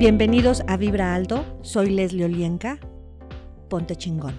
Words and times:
Bienvenidos 0.00 0.62
a 0.66 0.78
Vibra 0.78 1.14
Alto, 1.14 1.44
soy 1.60 1.90
Leslie 1.90 2.24
Olienka. 2.24 2.78
Ponte 3.68 3.96
chingón. 3.96 4.32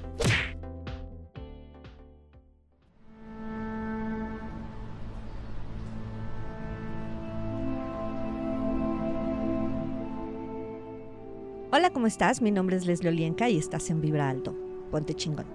Hola, 11.71 11.91
¿cómo 11.91 12.07
estás? 12.07 12.41
Mi 12.41 12.49
nombre 12.49 12.77
es 12.77 12.87
Leslie 12.87 13.09
Olienka 13.09 13.47
y 13.47 13.59
estás 13.59 13.91
en 13.91 14.01
Vibra 14.01 14.31
Alto. 14.31 14.55
Ponte 14.89 15.13
chingón. 15.13 15.45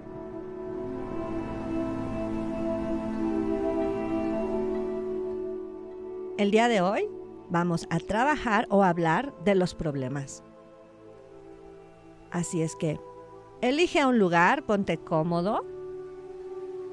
El 6.37 6.51
día 6.51 6.69
de 6.69 6.79
hoy 6.79 7.16
vamos 7.49 7.87
a 7.89 7.99
trabajar 7.99 8.67
o 8.69 8.83
hablar 8.83 9.33
de 9.43 9.55
los 9.55 9.75
problemas. 9.75 10.43
Así 12.31 12.61
es 12.61 12.75
que, 12.75 12.99
elige 13.61 14.05
un 14.05 14.19
lugar, 14.19 14.65
ponte 14.65 14.97
cómodo 14.97 15.65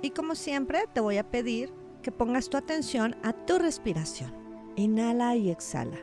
y 0.03 0.11
como 0.11 0.35
siempre 0.35 0.85
te 0.93 1.01
voy 1.01 1.19
a 1.19 1.31
pedir 1.31 1.73
que 2.03 2.13
pongas 2.13 2.49
tu 2.49 2.57
atención 2.57 3.17
a 3.23 3.33
tu 3.33 3.59
respiración. 3.59 4.33
Inhala 4.77 5.37
y 5.37 5.51
exhala. 5.51 5.99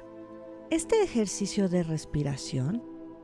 Este 0.69 1.03
ejercicio 1.03 1.69
de 1.69 1.83
respiración 1.83 2.83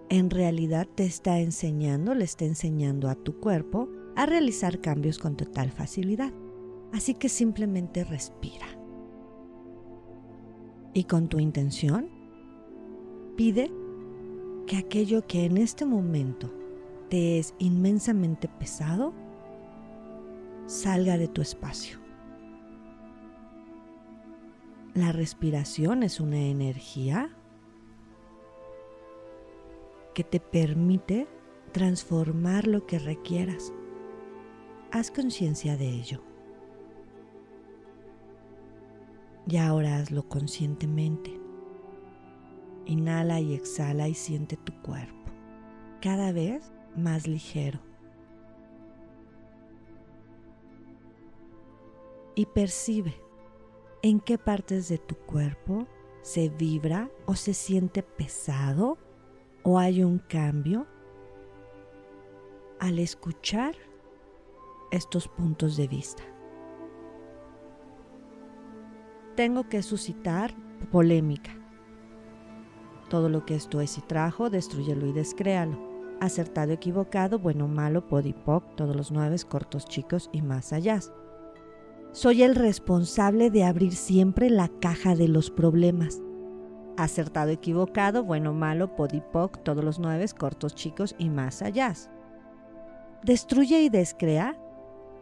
en 0.10 0.30
realidad 0.30 0.88
te 0.96 1.06
está 1.06 1.40
enseñando, 1.40 2.14
le 2.14 2.24
está 2.24 2.46
enseñando 2.46 3.10
a 3.10 3.16
tu 3.16 3.40
cuerpo 3.40 3.90
a 4.16 4.26
realizar 4.26 4.80
cambios 4.80 5.18
con 5.18 5.36
total 5.36 5.72
facilidad. 5.72 6.32
Así 6.94 7.14
que 7.14 7.30
simplemente 7.30 8.04
respira 8.04 8.68
y 10.98 11.04
con 11.04 11.28
tu 11.28 11.40
intención, 11.40 12.10
pide 13.36 13.72
que 14.66 14.78
aquello 14.78 15.28
que 15.28 15.46
en 15.46 15.58
este 15.58 15.86
momento 15.86 16.52
te 17.08 17.38
es 17.38 17.54
inmensamente 17.60 18.48
pesado 18.48 19.14
salga 20.66 21.20
de 21.20 21.28
tu 21.28 21.44
espacio. 21.44 22.00
La 24.96 25.12
respiración 25.12 26.02
es 26.02 26.20
una 26.20 26.40
energía 26.40 27.30
que 30.16 30.24
te 30.24 30.40
permite 30.40 31.28
transformar 31.74 32.66
lo 32.66 32.88
que 32.88 32.98
requieras. 32.98 33.72
Haz 34.92 35.12
conciencia 35.12 35.78
de 35.78 35.90
ello. 35.90 36.27
Y 39.50 39.58
ahora 39.58 39.98
hazlo 39.98 40.28
conscientemente. 40.28 41.40
Inhala 42.86 43.40
y 43.40 43.54
exhala 43.54 44.10
y 44.10 44.14
siente 44.14 44.58
tu 44.58 44.74
cuerpo 44.82 45.16
cada 46.02 46.32
vez 46.32 46.72
más 46.96 47.28
ligero. 47.28 47.80
Y 52.36 52.46
percibe 52.46 53.16
en 54.02 54.20
qué 54.20 54.38
partes 54.38 54.90
de 54.90 54.98
tu 54.98 55.16
cuerpo 55.16 55.88
se 56.22 56.50
vibra 56.50 57.10
o 57.26 57.36
se 57.36 57.54
siente 57.54 58.04
pesado 58.04 58.98
o 59.64 59.80
hay 59.80 60.04
un 60.04 60.20
cambio 60.20 60.86
al 62.80 63.00
escuchar 63.00 63.76
estos 64.92 65.28
puntos 65.28 65.78
de 65.78 65.88
vista 65.88 66.24
tengo 69.38 69.70
que 69.70 69.84
suscitar 69.84 70.54
polémica. 70.92 71.52
Todo 73.08 73.30
lo 73.30 73.46
que 73.46 73.56
esto 73.56 73.80
es 73.80 73.98
y 74.00 74.02
trajo, 74.02 74.50
destruyelo 74.50 75.06
y 75.06 75.14
descréalo. 75.14 75.78
Acertado, 76.20 76.74
equivocado, 76.74 77.38
bueno, 77.38 77.68
malo, 77.68 78.08
podipoc, 78.08 78.76
todos 78.76 78.96
los 78.96 79.12
nueve, 79.12 79.38
cortos, 79.48 79.86
chicos 79.86 80.32
y 80.34 80.42
más 80.42 80.74
allá. 80.74 81.00
Soy 82.14 82.42
el 82.42 82.56
responsable 82.56 83.52
de 83.52 83.64
abrir 83.64 83.94
siempre 83.94 84.50
la 84.50 84.70
caja 84.70 85.16
de 85.16 85.28
los 85.28 85.52
problemas. 85.52 86.20
Acertado, 86.98 87.52
equivocado, 87.52 88.24
bueno, 88.24 88.54
malo, 88.54 88.96
podipoc, 88.96 89.62
todos 89.62 89.84
los 89.84 90.00
nueve, 90.00 90.26
cortos, 90.36 90.74
chicos 90.74 91.16
y 91.20 91.30
más 91.30 91.62
allá. 91.62 91.94
Destruye 93.24 93.84
y 93.84 93.90
descrea 93.90 94.58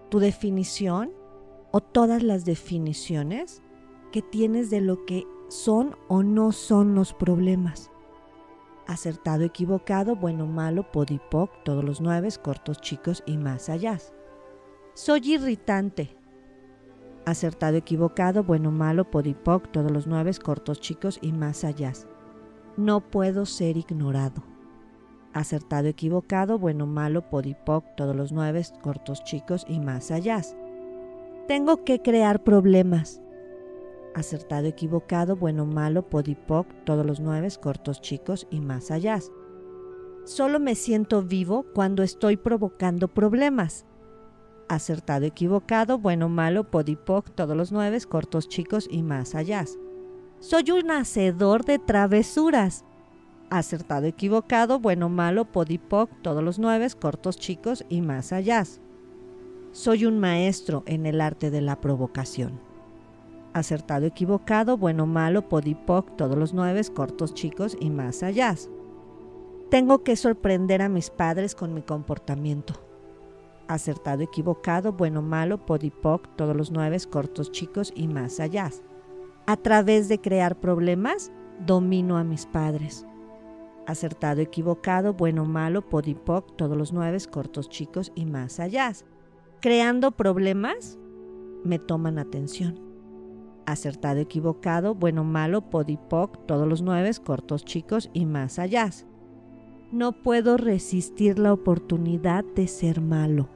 tu 0.10 0.20
definición 0.20 1.12
o 1.72 1.82
todas 1.82 2.24
las 2.24 2.46
definiciones 2.46 3.62
que 4.16 4.22
tienes 4.22 4.70
de 4.70 4.80
lo 4.80 5.06
que 5.06 5.28
son 5.50 5.98
o 6.08 6.24
no 6.24 6.54
son 6.54 6.96
los 6.96 7.14
problemas. 7.14 7.92
Acertado, 8.88 9.44
equivocado, 9.44 10.16
bueno, 10.16 10.48
malo, 10.48 10.90
podipoc, 10.90 11.52
todos 11.66 11.84
los 11.84 12.00
nueve, 12.00 12.30
cortos, 12.42 12.80
chicos 12.80 13.24
y 13.26 13.36
más 13.36 13.68
allá. 13.68 13.98
Soy 14.94 15.34
irritante. 15.34 16.16
Acertado, 17.26 17.76
equivocado, 17.76 18.46
bueno, 18.46 18.72
malo, 18.72 19.12
podipoc, 19.12 19.70
todos 19.72 19.92
los 19.92 20.08
nueve, 20.08 20.32
cortos, 20.42 20.80
chicos 20.80 21.20
y 21.22 21.34
más 21.34 21.66
allá. 21.66 21.92
No 22.78 23.02
puedo 23.02 23.46
ser 23.46 23.76
ignorado. 23.76 24.44
Acertado, 25.34 25.90
equivocado, 25.90 26.58
bueno, 26.58 26.86
malo, 26.86 27.30
podipoc, 27.30 27.84
todos 27.98 28.16
los 28.16 28.32
nueve, 28.32 28.64
cortos, 28.82 29.26
chicos 29.26 29.66
y 29.68 29.82
más 29.82 30.10
allá. 30.10 30.40
Tengo 31.50 31.84
que 31.84 32.02
crear 32.02 32.46
problemas 32.46 33.22
acertado, 34.16 34.66
equivocado, 34.68 35.36
bueno, 35.36 35.66
malo, 35.66 36.10
podipoc, 36.10 36.68
todos 36.86 37.06
los 37.06 37.20
nueve, 37.20 37.50
cortos, 37.62 38.02
chicos 38.02 38.48
y 38.50 38.62
más 38.62 38.90
allá. 38.90 39.20
Solo 40.24 40.60
me 40.60 40.74
siento 40.74 41.22
vivo 41.22 41.66
cuando 41.76 42.02
estoy 42.02 42.38
provocando 42.38 43.10
problemas. 43.10 43.86
Acertado, 44.68 45.26
equivocado, 45.26 46.00
bueno, 46.00 46.30
malo, 46.30 46.64
podipoc, 46.64 47.30
todos 47.36 47.56
los 47.56 47.72
nueve, 47.72 48.00
cortos, 48.10 48.48
chicos 48.48 48.88
y 48.90 49.04
más 49.04 49.36
allá. 49.36 49.66
Soy 50.40 50.72
un 50.72 50.90
hacedor 50.90 51.66
de 51.66 51.78
travesuras. 51.78 52.86
Acertado, 53.52 54.08
equivocado, 54.08 54.80
bueno, 54.80 55.10
malo, 55.10 55.46
podipoc, 55.46 56.10
todos 56.24 56.44
los 56.44 56.58
nueve, 56.58 56.88
cortos, 57.00 57.38
chicos 57.38 57.86
y 57.90 58.02
más 58.02 58.32
allá. 58.32 58.64
Soy 59.72 60.06
un 60.06 60.20
maestro 60.20 60.84
en 60.88 61.06
el 61.06 61.22
arte 61.22 61.52
de 61.52 61.62
la 61.62 61.80
provocación 61.80 62.65
acertado, 63.56 64.06
equivocado, 64.06 64.76
bueno, 64.78 65.06
malo, 65.06 65.48
podipoc, 65.48 66.18
todos 66.18 66.38
los 66.38 66.54
nueve, 66.54 66.82
cortos, 66.94 67.34
chicos 67.34 67.78
y 67.80 67.90
más 67.90 68.22
allá. 68.22 68.54
Tengo 69.72 70.04
que 70.04 70.18
sorprender 70.18 70.82
a 70.82 70.90
mis 70.90 71.10
padres 71.10 71.56
con 71.56 71.74
mi 71.74 71.82
comportamiento. 71.82 72.74
Acertado, 73.70 74.24
equivocado, 74.24 74.92
bueno, 74.92 75.22
malo, 75.22 75.66
podipoc, 75.66 76.36
todos 76.36 76.54
los 76.54 76.70
nueve, 76.70 76.98
cortos, 77.10 77.50
chicos 77.50 77.94
y 77.96 78.10
más 78.10 78.42
allá. 78.42 78.70
A 79.48 79.56
través 79.56 80.10
de 80.10 80.20
crear 80.20 80.60
problemas, 80.60 81.32
domino 81.66 82.18
a 82.18 82.26
mis 82.26 82.46
padres. 82.46 83.06
Acertado, 83.88 84.42
equivocado, 84.42 85.14
bueno, 85.14 85.46
malo, 85.46 85.82
podipoc, 85.82 86.58
todos 86.58 86.76
los 86.76 86.92
nueve, 86.92 87.20
cortos, 87.32 87.70
chicos 87.70 88.12
y 88.16 88.26
más 88.26 88.60
allá. 88.60 88.92
Creando 89.62 90.12
problemas, 90.12 91.00
me 91.64 91.80
toman 91.80 92.20
atención 92.20 92.85
acertado, 93.66 94.20
equivocado, 94.20 94.96
bueno, 94.96 95.24
malo, 95.24 95.70
podipoc, 95.70 96.46
todos 96.46 96.68
los 96.68 96.82
nueve, 96.82 97.12
cortos, 97.24 97.66
chicos 97.66 98.10
y 98.14 98.26
más 98.26 98.60
allá. 98.60 98.90
No 99.92 100.12
puedo 100.12 100.58
resistir 100.58 101.40
la 101.40 101.54
oportunidad 101.54 102.44
de 102.56 102.68
ser 102.68 103.02
malo. 103.02 103.50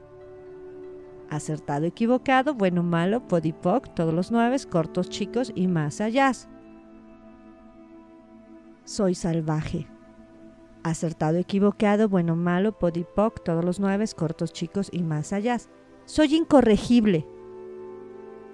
Acertado, 1.28 1.86
equivocado, 1.86 2.54
bueno, 2.54 2.82
malo, 2.82 3.28
podipoc, 3.28 3.94
todos 3.94 4.12
los 4.12 4.32
nueve, 4.32 4.56
cortos, 4.68 5.08
chicos 5.08 5.52
y 5.54 5.68
más 5.68 6.00
allá. 6.00 6.32
Soy 8.84 9.14
salvaje. 9.14 9.86
Acertado, 10.82 11.36
equivocado, 11.36 12.08
bueno, 12.08 12.36
malo, 12.36 12.72
podipoc, 12.72 13.44
todos 13.44 13.64
los 13.64 13.78
nueve, 13.78 14.06
cortos, 14.16 14.52
chicos 14.52 14.88
y 14.90 15.02
más 15.02 15.32
allá. 15.32 15.58
Soy 16.06 16.34
incorregible 16.34 17.26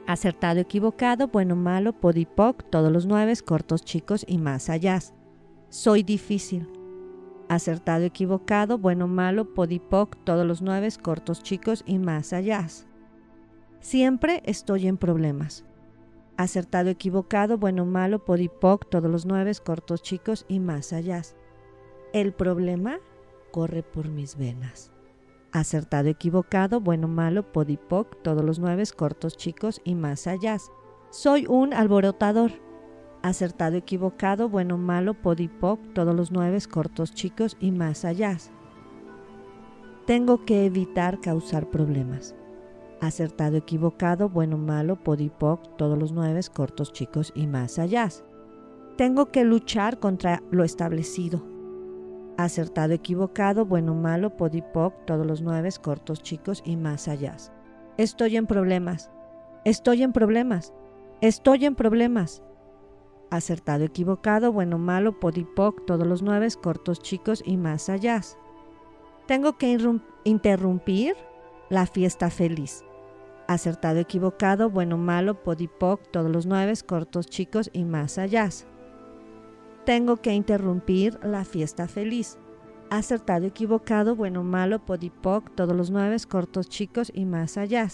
acertado, 0.07 0.61
equivocado, 0.61 1.29
bueno, 1.29 1.57
malo, 1.57 1.93
podipoc, 1.93 2.63
todos 2.71 2.93
los 2.93 3.07
nueve, 3.07 3.35
cortos, 3.45 3.85
chicos 3.85 4.25
y 4.29 4.39
más 4.39 4.71
allá. 4.71 5.01
Soy 5.69 6.03
difícil. 6.03 6.69
Acertado, 7.49 8.05
equivocado, 8.05 8.79
bueno, 8.79 9.07
malo, 9.07 9.55
podipoc, 9.55 10.17
todos 10.25 10.47
los 10.47 10.63
nueve, 10.63 10.89
cortos, 11.01 11.43
chicos 11.43 11.85
y 11.87 11.99
más 11.99 12.33
allá. 12.33 12.67
Siempre 13.81 14.43
estoy 14.47 14.89
en 14.89 14.97
problemas. 14.97 15.65
Acertado, 16.37 16.91
equivocado, 16.91 17.57
bueno, 17.57 17.87
malo, 17.87 18.25
podipoc, 18.25 18.89
todos 18.89 19.11
los 19.11 19.27
nueve, 19.27 19.53
cortos, 19.65 20.03
chicos 20.03 20.45
y 20.49 20.59
más 20.61 20.93
allá. 20.93 21.23
El 22.13 22.33
problema 22.33 22.99
corre 23.53 23.83
por 23.83 24.09
mis 24.09 24.37
venas 24.37 24.96
acertado, 25.53 26.09
equivocado, 26.09 26.81
bueno, 26.81 27.09
malo, 27.09 27.53
podipoc, 27.53 28.23
todos 28.23 28.45
los 28.45 28.59
nueve, 28.59 28.85
cortos, 28.97 29.37
chicos 29.37 29.81
y 29.85 29.95
más 29.95 30.27
allá. 30.27 30.59
Soy 31.11 31.47
un 31.47 31.73
alborotador. 31.73 32.53
Acertado, 33.23 33.77
equivocado, 33.77 34.49
bueno, 34.49 34.79
malo, 34.79 35.15
podipoc, 35.15 35.81
todos 35.95 36.15
los 36.15 36.31
nueve, 36.31 36.59
cortos, 36.71 37.13
chicos 37.13 37.57
y 37.59 37.73
más 37.73 38.05
allá. 38.05 38.37
Tengo 40.07 40.45
que 40.45 40.67
evitar 40.67 41.21
causar 41.21 41.69
problemas. 41.71 42.37
Acertado, 43.01 43.57
equivocado, 43.57 44.29
bueno, 44.29 44.59
malo, 44.59 45.03
podipoc, 45.03 45.77
todos 45.77 45.99
los 45.99 46.13
nueve, 46.13 46.41
cortos, 46.55 46.93
chicos 46.93 47.33
y 47.35 47.47
más 47.47 47.79
allá. 47.79 48.09
Tengo 48.97 49.33
que 49.33 49.45
luchar 49.45 49.99
contra 49.99 50.43
lo 50.51 50.63
establecido. 50.63 51.56
Acertado, 52.39 52.93
equivocado, 52.93 53.65
bueno, 53.65 53.95
malo, 53.95 54.37
podipoc, 54.37 54.95
todos 55.07 55.27
los 55.27 55.41
nueve, 55.41 55.71
cortos, 55.83 56.23
chicos 56.23 56.63
y 56.65 56.77
más 56.77 57.09
allá. 57.09 57.37
Estoy 57.97 58.37
en 58.37 58.47
problemas. 58.47 59.11
Estoy 59.65 60.03
en 60.03 60.13
problemas. 60.13 60.73
Estoy 61.21 61.65
en 61.65 61.75
problemas 61.75 62.43
acertado, 63.31 63.85
equivocado, 63.85 64.53
bueno, 64.53 64.79
malo, 64.79 65.19
podipoc, 65.19 65.85
todos 65.87 66.07
los 66.07 66.23
nueve, 66.23 66.49
cortos, 66.63 67.01
chicos 67.01 67.43
y 67.45 67.57
más 67.57 67.89
allá. 67.89 68.21
Tengo 69.27 69.59
que 69.59 69.77
interrumpir 70.25 71.17
la 71.69 71.87
fiesta 71.87 72.31
feliz. 72.31 72.85
Acertado, 73.49 73.99
equivocado, 73.99 74.71
bueno, 74.71 74.97
malo, 74.99 75.43
podipoc, 75.43 76.01
todos 76.11 76.31
los 76.31 76.47
nueve, 76.47 76.73
cortos, 76.87 77.27
chicos 77.27 77.71
y 77.73 77.85
más 77.85 78.19
allá. 78.19 78.49
Tengo 79.87 80.19
que 80.19 80.35
interrumpir 80.35 81.19
la 81.23 81.47
fiesta 81.47 81.89
feliz. 81.89 82.39
Acertado, 82.91 83.47
equivocado, 83.47 84.15
bueno, 84.15 84.45
malo, 84.45 84.85
podipoc, 84.85 85.55
todos 85.55 85.75
los 85.75 85.91
nueve, 85.91 86.17
cortos, 86.29 86.69
chicos 86.69 87.11
y 87.15 87.25
más 87.25 87.57
allá. 87.57 87.89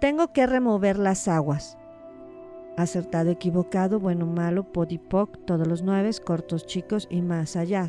Tengo 0.00 0.34
que 0.34 0.46
remover 0.46 0.98
las 0.98 1.28
aguas 1.28 1.78
acertado, 2.76 3.30
equivocado, 3.30 4.00
bueno, 4.00 4.26
malo, 4.26 4.72
podipoc, 4.72 5.44
todos 5.44 5.66
los 5.66 5.82
nueve, 5.82 6.10
cortos, 6.24 6.66
chicos 6.66 7.06
y 7.10 7.22
más 7.22 7.56
allá. 7.56 7.86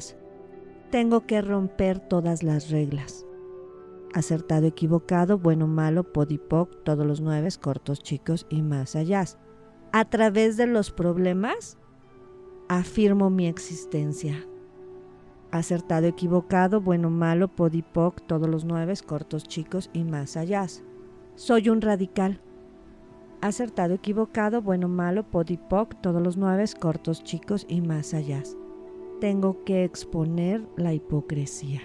Tengo 0.92 1.26
que 1.26 1.42
romper 1.42 2.00
todas 2.00 2.44
las 2.44 2.70
reglas. 2.70 3.26
Acertado, 4.14 4.68
equivocado, 4.68 5.40
bueno, 5.40 5.68
malo, 5.68 6.12
podipoc, 6.12 6.84
todos 6.84 7.06
los 7.06 7.22
nueve, 7.22 7.50
cortos, 7.60 8.02
chicos 8.02 8.46
y 8.50 8.62
más 8.62 8.96
allá. 8.96 9.26
A 9.92 10.06
través 10.06 10.58
de 10.58 10.68
los 10.68 10.92
problemas, 10.92 11.78
afirmo 12.78 13.30
mi 13.30 13.48
existencia. 13.48 14.48
Acertado, 15.52 16.08
equivocado, 16.08 16.82
bueno, 16.82 17.12
malo, 17.12 17.48
podipoc, 17.48 18.22
todos 18.26 18.50
los 18.50 18.66
nueve, 18.66 18.96
cortos, 19.06 19.44
chicos 19.44 19.92
y 19.94 20.04
más 20.04 20.38
allá. 20.38 20.66
Soy 21.36 21.70
un 21.70 21.82
radical 21.82 22.42
acertado, 23.42 23.94
equivocado, 23.94 24.62
bueno, 24.62 24.88
malo, 24.88 25.24
podipoc, 25.30 26.02
todos 26.02 26.22
los 26.22 26.38
nueve, 26.38 26.66
cortos, 26.80 27.24
chicos 27.24 27.66
y 27.70 27.82
más 27.82 28.14
allá. 28.14 28.42
Tengo 29.20 29.64
que 29.66 29.84
exponer 29.84 30.66
la 30.76 30.94
hipocresía. 30.94 31.82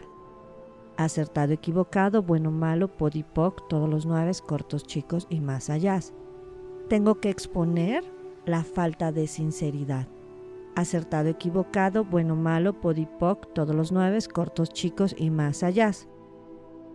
Acertado, 0.97 1.53
equivocado, 1.53 2.23
bueno, 2.23 2.51
malo, 2.51 2.89
podipoc, 2.89 3.69
todos 3.69 3.91
los 3.91 4.07
nueve, 4.07 4.33
cortos, 4.47 4.85
chicos 4.85 5.27
y 5.29 5.41
más 5.41 5.69
allá. 5.69 6.01
Tengo 6.89 7.21
que 7.21 7.29
exponer 7.29 8.05
la 8.47 8.65
falta 8.65 9.13
de 9.13 9.27
sinceridad. 9.27 10.09
Acertado, 10.79 11.29
equivocado, 11.29 12.05
bueno, 12.05 12.37
malo, 12.37 12.81
podipoc, 12.81 13.53
todos 13.53 13.75
los 13.75 13.91
nueve, 13.91 14.21
cortos, 14.33 14.71
chicos 14.71 15.13
y 15.19 15.31
más 15.31 15.65
allá. 15.65 15.91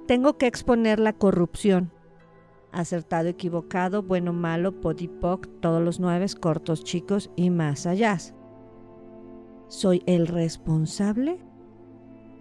Tengo 0.08 0.38
que 0.38 0.48
exponer 0.48 1.02
la 1.02 1.12
corrupción 1.12 1.92
acertado, 2.72 3.28
equivocado, 3.28 4.02
bueno, 4.02 4.32
malo, 4.32 4.82
podipoc, 4.82 5.48
todos 5.60 5.82
los 5.82 6.00
nueve, 6.00 6.28
cortos, 6.40 6.86
chicos 6.86 7.30
y 7.36 7.50
más 7.50 7.86
allá. 7.86 8.18
Soy 9.68 10.02
el 10.06 10.28
responsable 10.28 11.40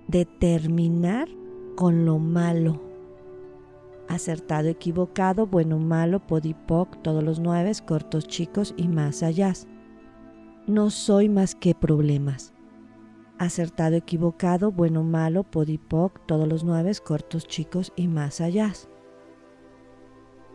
de 0.06 0.24
terminar 0.24 1.28
con 1.76 2.04
lo 2.04 2.20
malo. 2.20 2.80
Acertado, 4.08 4.68
equivocado, 4.68 5.48
bueno, 5.48 5.80
malo, 5.80 6.24
podipoc, 6.24 7.02
todos 7.02 7.24
los 7.24 7.40
nueve, 7.40 7.72
cortos, 7.84 8.28
chicos 8.28 8.74
y 8.76 8.86
más 8.86 9.24
allá. 9.24 9.52
No 10.68 10.90
soy 10.90 11.28
más 11.28 11.56
que 11.56 11.74
problemas. 11.74 12.54
Acertado, 13.36 13.96
equivocado, 13.96 14.70
bueno, 14.70 15.02
malo, 15.02 15.42
podipoc, 15.42 16.24
todos 16.26 16.46
los 16.46 16.62
nueve, 16.62 16.92
cortos, 17.04 17.48
chicos 17.48 17.92
y 17.96 18.06
más 18.06 18.40
allá. 18.40 18.72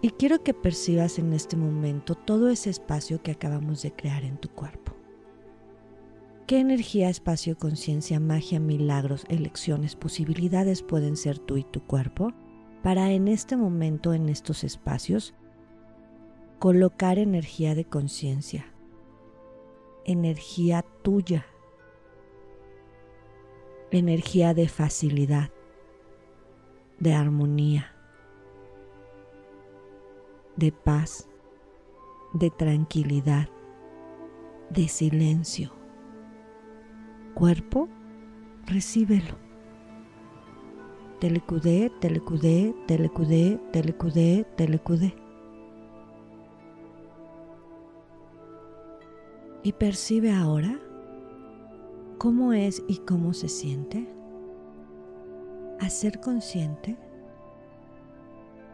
Y 0.01 0.11
quiero 0.11 0.43
que 0.43 0.53
percibas 0.53 1.19
en 1.19 1.33
este 1.33 1.57
momento 1.57 2.15
todo 2.15 2.47
ese 2.49 2.69
espacio 2.69 3.21
que 3.21 3.31
acabamos 3.31 3.81
de 3.81 3.91
crear 3.91 4.23
en 4.23 4.37
tu 4.37 4.47
cuerpo. 4.47 4.93
¿Qué 6.45 6.59
energía, 6.59 7.09
espacio, 7.09 7.57
conciencia, 7.57 8.21
magia, 8.21 8.61
milagros, 8.61 9.25
elecciones, 9.27 9.97
posibilidades 9.97 10.83
pueden 10.83 11.17
ser 11.17 11.39
tú 11.39 11.57
y 11.57 11.65
tu 11.65 11.81
cuerpo 11.81 12.31
para 12.81 13.11
en 13.11 13.27
este 13.27 13.57
momento, 13.57 14.13
en 14.13 14.29
estos 14.29 14.63
espacios, 14.63 15.33
colocar 16.59 17.19
energía 17.19 17.75
de 17.75 17.83
conciencia, 17.83 18.67
energía 20.07 20.85
tuya, 21.03 21.45
energía 23.91 24.53
de 24.53 24.69
facilidad, 24.69 25.51
de 26.99 27.13
armonía, 27.13 27.93
de 30.55 30.71
paz, 30.71 31.29
de 32.33 32.49
tranquilidad, 32.49 33.49
de 34.69 34.87
silencio. 34.87 35.71
Cuerpo, 37.33 37.89
recíbelo. 38.65 39.35
Telecudé, 41.19 41.91
telecudé, 41.99 42.73
telecudé, 42.87 43.59
telecudé, 43.73 44.45
telecudé. 44.55 45.26
Y 49.67 49.73
percibe 49.73 50.31
ahora 50.31 50.79
cómo 52.19 52.53
es 52.53 52.81
y 52.87 52.99
cómo 52.99 53.33
se 53.33 53.49
siente. 53.49 54.07
Hacer 55.81 56.21
consciente 56.21 56.97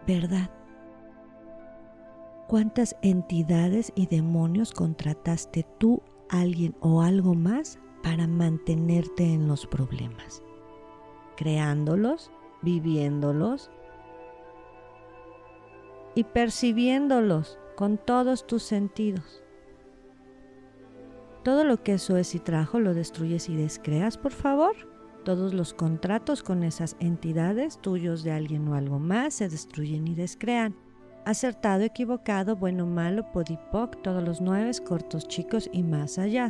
verdad 0.06 0.52
cuántas 2.48 2.96
entidades 3.02 3.92
y 3.96 4.06
demonios 4.06 4.72
contrataste 4.72 5.66
tú, 5.80 6.04
alguien 6.30 6.76
o 6.80 7.02
algo 7.02 7.34
más 7.34 7.80
para 8.04 8.28
mantenerte 8.28 9.34
en 9.34 9.48
los 9.48 9.66
problemas, 9.66 10.44
creándolos, 11.38 12.30
viviéndolos 12.62 13.72
y 16.14 16.24
percibiéndolos 16.24 17.58
con 17.78 17.98
todos 17.98 18.46
tus 18.46 18.62
sentidos. 18.62 19.43
Todo 21.44 21.66
lo 21.66 21.84
que 21.84 21.94
eso 21.94 22.18
es 22.18 22.36
y 22.36 22.40
trajo 22.40 22.80
lo 22.80 22.94
destruyes 22.94 23.50
y 23.50 23.56
descreas, 23.56 24.18
por 24.18 24.32
favor. 24.32 24.76
Todos 25.26 25.54
los 25.54 25.74
contratos 25.74 26.44
con 26.44 26.64
esas 26.64 26.96
entidades 27.00 27.80
tuyos 27.80 28.24
de 28.24 28.32
alguien 28.32 28.68
o 28.68 28.76
algo 28.76 29.00
más 29.00 29.36
se 29.36 29.50
destruyen 29.50 30.08
y 30.08 30.16
descrean 30.16 30.76
acertado, 31.26 31.84
equivocado, 31.84 32.56
bueno, 32.56 32.86
malo, 32.86 33.24
podipoc, 33.32 34.02
todos 34.02 34.24
los 34.24 34.42
nueve, 34.42 34.72
cortos, 34.86 35.28
chicos 35.28 35.70
y 35.72 35.84
más 35.84 36.18
allá. 36.18 36.50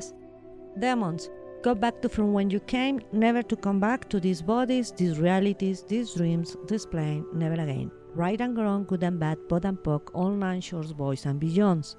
Demons, 0.76 1.32
go 1.64 1.76
back 1.76 2.02
to 2.02 2.10
from 2.10 2.34
when 2.34 2.50
you 2.50 2.60
came, 2.62 3.00
never 3.12 3.44
to 3.44 3.56
come 3.56 3.80
back 3.80 4.08
to 4.10 4.20
these 4.20 4.44
bodies, 4.44 4.94
these 4.96 5.20
realities, 5.20 5.86
these 5.88 6.14
dreams, 6.16 6.58
this 6.68 6.86
plane, 6.86 7.26
never 7.34 7.60
again. 7.60 7.92
Right 8.16 8.42
and 8.42 8.58
wrong, 8.58 8.86
good 8.86 9.04
and 9.04 9.20
bad, 9.20 9.38
pod 9.50 9.66
and 9.66 9.78
poc, 9.78 10.10
all 10.14 10.32
nine 10.32 10.62
shores, 10.62 10.94
boys 10.94 11.26
and 11.26 11.40
beyonds. 11.40 11.96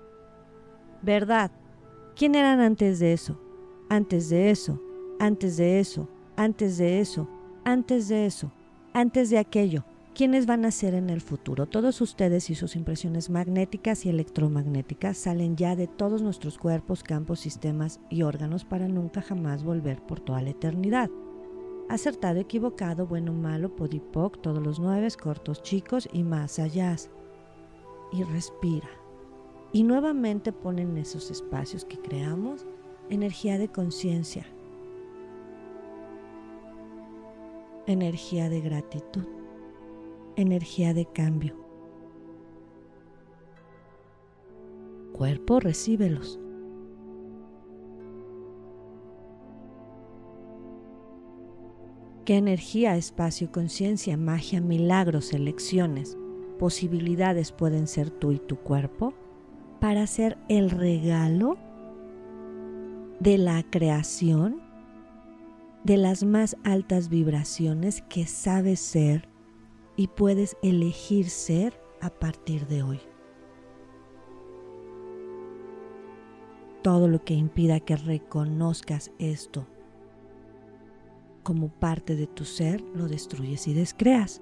Verdad. 1.02 1.50
¿Quién 2.16 2.34
eran 2.34 2.60
antes 2.60 2.98
de 2.98 3.12
eso? 3.12 3.38
Antes 3.88 4.28
de 4.28 4.50
eso, 4.50 4.80
antes 5.18 5.56
de 5.56 5.80
eso, 5.80 6.08
antes 6.36 6.78
de 6.78 7.00
eso, 7.00 7.28
antes 7.64 8.08
de 8.08 8.26
eso, 8.26 8.50
antes 8.92 9.30
de 9.30 9.38
aquello 9.38 9.84
¿Quiénes 10.14 10.46
van 10.46 10.64
a 10.64 10.70
ser 10.70 10.94
en 10.94 11.10
el 11.10 11.20
futuro? 11.20 11.66
Todos 11.66 12.00
ustedes 12.00 12.48
y 12.48 12.54
sus 12.54 12.76
impresiones 12.76 13.30
magnéticas 13.30 14.06
y 14.06 14.10
electromagnéticas 14.10 15.18
salen 15.18 15.56
ya 15.56 15.74
de 15.74 15.88
todos 15.88 16.22
nuestros 16.22 16.56
cuerpos, 16.56 17.02
campos, 17.02 17.40
sistemas 17.40 17.98
y 18.10 18.22
órganos 18.22 18.64
para 18.64 18.86
nunca 18.86 19.22
jamás 19.22 19.64
volver 19.64 20.00
por 20.06 20.20
toda 20.20 20.40
la 20.40 20.50
eternidad. 20.50 21.10
Acertado, 21.88 22.38
equivocado, 22.38 23.08
bueno, 23.08 23.32
malo, 23.32 23.74
podipoc, 23.74 24.40
todos 24.40 24.62
los 24.62 24.78
nueve, 24.78 25.08
cortos, 25.20 25.64
chicos 25.64 26.08
y 26.12 26.22
más 26.22 26.60
allá. 26.60 26.94
Y 28.12 28.22
respira. 28.22 29.03
Y 29.74 29.82
nuevamente 29.82 30.52
ponen 30.52 30.96
esos 30.98 31.32
espacios 31.32 31.84
que 31.84 31.98
creamos 31.98 32.64
energía 33.10 33.58
de 33.58 33.66
conciencia, 33.66 34.46
energía 37.88 38.48
de 38.48 38.60
gratitud, 38.60 39.24
energía 40.36 40.94
de 40.94 41.06
cambio. 41.06 41.56
Cuerpo, 45.12 45.58
recíbelos. 45.58 46.38
¿Qué 52.24 52.36
energía, 52.36 52.96
espacio 52.96 53.50
conciencia, 53.50 54.16
magia, 54.16 54.60
milagros, 54.60 55.32
elecciones, 55.32 56.16
posibilidades 56.60 57.50
pueden 57.50 57.88
ser 57.88 58.10
tú 58.10 58.30
y 58.30 58.38
tu 58.38 58.54
cuerpo? 58.54 59.14
Para 59.84 60.06
ser 60.06 60.38
el 60.48 60.70
regalo 60.70 61.58
de 63.20 63.36
la 63.36 63.62
creación 63.64 64.62
de 65.82 65.98
las 65.98 66.24
más 66.24 66.56
altas 66.64 67.10
vibraciones 67.10 68.00
que 68.08 68.24
sabes 68.24 68.80
ser 68.80 69.28
y 69.94 70.08
puedes 70.08 70.56
elegir 70.62 71.28
ser 71.28 71.78
a 72.00 72.08
partir 72.08 72.66
de 72.66 72.82
hoy. 72.82 73.00
Todo 76.80 77.06
lo 77.06 77.22
que 77.22 77.34
impida 77.34 77.78
que 77.78 77.96
reconozcas 77.96 79.10
esto 79.18 79.66
como 81.42 81.68
parte 81.68 82.16
de 82.16 82.26
tu 82.26 82.46
ser, 82.46 82.80
lo 82.94 83.06
destruyes 83.06 83.68
y 83.68 83.74
descreas. 83.74 84.40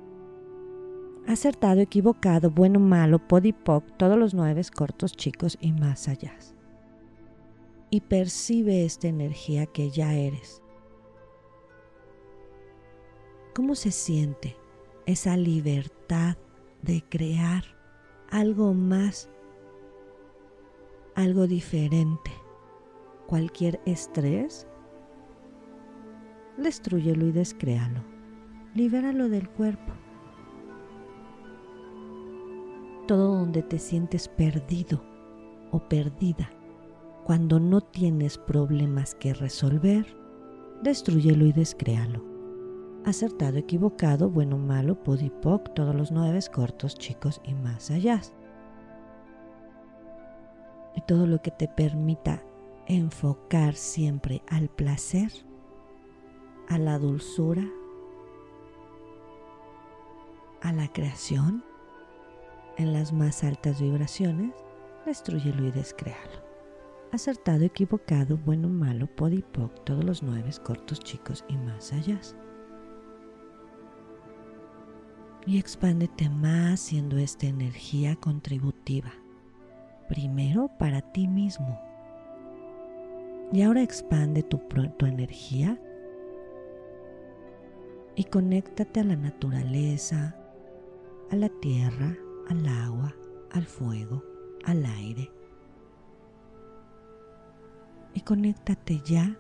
Acertado, 1.27 1.81
equivocado, 1.81 2.51
bueno, 2.51 2.81
malo, 2.81 3.19
podipoc, 3.21 3.85
todos 3.97 4.19
los 4.19 4.35
nueve 4.35 4.61
cortos, 4.75 5.13
chicos 5.13 5.57
y 5.61 5.73
más 5.73 6.09
allá. 6.09 6.35
Y 7.91 8.01
percibe 8.01 8.85
esta 8.85 9.09
energía 9.09 9.67
que 9.67 9.91
ya 9.91 10.15
eres. 10.15 10.63
¿Cómo 13.55 13.75
se 13.75 13.93
siente 13.93 14.57
esa 15.07 15.37
libertad 15.37 16.37
de 16.81 17.05
crear 17.09 17.65
algo 18.31 18.75
más, 18.75 19.29
algo 21.15 21.47
diferente? 21.47 22.31
Cualquier 23.27 23.81
estrés 23.85 24.67
destruyelo 26.57 27.27
y 27.27 27.33
descréalo. 27.33 28.03
Libéralo 28.75 29.29
del 29.29 29.49
cuerpo. 29.49 29.93
Todo 33.07 33.37
donde 33.37 33.63
te 33.63 33.79
sientes 33.79 34.29
perdido 34.29 35.03
o 35.71 35.81
perdida, 35.81 36.51
cuando 37.25 37.59
no 37.59 37.81
tienes 37.81 38.39
problemas 38.39 39.15
que 39.15 39.35
resolver, 39.35 40.07
destruyelo 40.83 41.47
y 41.47 41.53
descréalo. 41.53 42.23
Acertado, 43.05 43.59
equivocado, 43.59 44.31
bueno, 44.31 44.59
malo, 44.59 45.03
podipoc, 45.03 45.75
todos 45.75 45.95
los 45.95 46.13
nueve 46.13 46.39
cortos, 46.53 46.95
chicos 46.95 47.41
y 47.45 47.55
más 47.55 47.91
allá. 47.91 48.21
Y 50.95 51.01
todo 51.03 51.27
lo 51.27 51.43
que 51.43 51.51
te 51.51 51.67
permita 51.67 52.45
enfocar 52.87 53.75
siempre 53.75 54.43
al 54.49 54.69
placer 54.69 55.33
a 56.69 56.79
la 56.79 56.99
dulzura, 56.99 57.65
a 60.61 60.73
la 60.73 60.89
creación 60.93 61.65
en 62.79 62.93
las 62.93 63.13
más 63.13 63.45
altas 63.45 63.81
vibraciones, 63.81 64.55
destruyelo 65.07 65.67
y 65.67 65.71
descréalo. 65.71 66.43
Acertado, 67.13 67.65
equivocado, 67.65 68.39
bueno, 68.39 68.69
malo, 68.69 69.07
podipoc, 69.07 69.85
todos 69.85 70.03
los 70.05 70.23
nueve 70.23 70.51
cortos, 70.63 71.01
chicos 71.01 71.45
y 71.49 71.57
más 71.59 71.93
allá. 71.93 72.19
Y 75.45 75.59
expándete 75.59 76.31
más 76.31 76.81
siendo 76.81 77.19
esta 77.19 77.47
energía 77.47 78.17
contributiva. 78.17 79.13
Primero 80.09 80.71
para 80.79 81.01
ti 81.01 81.27
mismo. 81.27 81.81
Y 83.53 83.63
ahora 83.63 83.83
expande 83.83 84.43
tu, 84.43 84.59
tu 84.97 85.05
energía 85.05 85.79
y 88.15 88.25
conéctate 88.25 89.01
a 89.01 89.05
la 89.05 89.17
naturaleza, 89.17 90.37
a 91.31 91.37
la 91.37 91.49
tierra, 91.49 92.17
al 92.49 92.67
agua, 92.67 93.15
al 93.51 93.65
fuego, 93.65 94.23
al 94.65 94.85
aire. 94.85 95.31
Y 98.15 98.21
conéctate 98.21 99.01
ya 99.05 99.39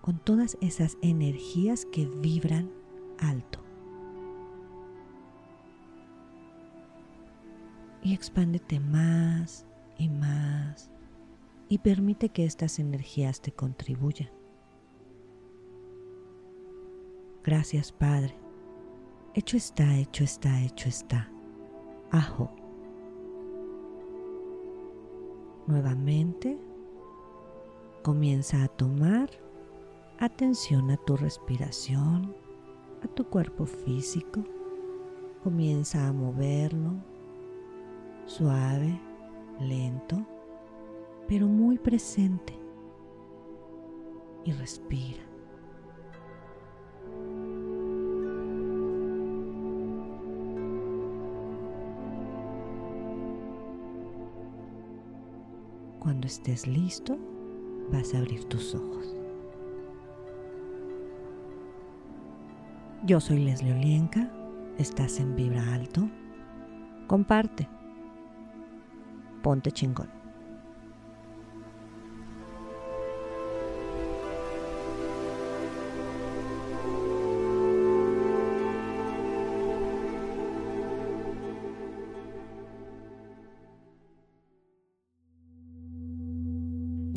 con 0.00 0.18
todas 0.18 0.58
esas 0.60 0.98
energías 1.00 1.86
que 1.86 2.06
vibran 2.06 2.70
alto. 3.18 3.60
Y 8.02 8.14
expándete 8.14 8.80
más 8.80 9.64
y 9.96 10.08
más 10.08 10.90
y 11.68 11.78
permite 11.78 12.28
que 12.28 12.44
estas 12.44 12.78
energías 12.78 13.40
te 13.40 13.52
contribuyan. 13.52 14.28
Gracias, 17.42 17.92
Padre. 17.92 18.36
Hecho 19.34 19.56
está, 19.56 19.96
hecho 19.96 20.22
está, 20.22 20.62
hecho 20.62 20.88
está. 20.88 21.32
Ajo. 22.12 22.50
Nuevamente, 25.66 26.58
comienza 28.02 28.62
a 28.62 28.68
tomar 28.68 29.30
atención 30.18 30.90
a 30.90 30.98
tu 30.98 31.16
respiración, 31.16 32.36
a 33.02 33.08
tu 33.08 33.24
cuerpo 33.24 33.64
físico. 33.64 34.44
Comienza 35.42 36.06
a 36.06 36.12
moverlo 36.12 36.92
suave, 38.26 39.00
lento, 39.60 40.24
pero 41.26 41.46
muy 41.46 41.78
presente. 41.78 42.58
Y 44.44 44.52
respira. 44.52 45.31
Cuando 56.02 56.26
estés 56.26 56.66
listo, 56.66 57.16
vas 57.92 58.12
a 58.12 58.18
abrir 58.18 58.42
tus 58.46 58.74
ojos. 58.74 59.14
Yo 63.04 63.20
soy 63.20 63.38
Leslie 63.44 63.72
Olienka, 63.72 64.28
estás 64.78 65.20
en 65.20 65.36
Vibra 65.36 65.62
Alto. 65.72 66.10
Comparte. 67.06 67.68
Ponte 69.44 69.70
chingón. 69.70 70.21